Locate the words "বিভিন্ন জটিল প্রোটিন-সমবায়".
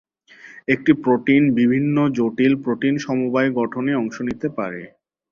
1.53-3.49